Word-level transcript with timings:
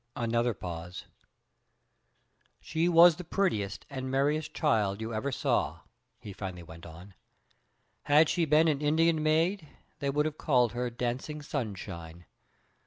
Another 0.15 0.55
pause. 0.55 1.05
"She 2.59 2.89
was 2.89 3.17
the 3.17 3.23
prettiest 3.23 3.85
and 3.87 4.09
merriest 4.09 4.51
child 4.51 4.99
you 4.99 5.13
ever 5.13 5.31
saw," 5.31 5.81
he 6.19 6.33
finally 6.33 6.63
went 6.63 6.87
on. 6.87 7.13
"Had 8.05 8.27
she 8.27 8.45
been 8.45 8.67
an 8.67 8.81
Indian 8.81 9.21
maid 9.21 9.67
they 9.99 10.09
would 10.09 10.25
have 10.25 10.39
called 10.39 10.71
her 10.71 10.89
'Dancing 10.89 11.43
Sunshine.' 11.43 12.25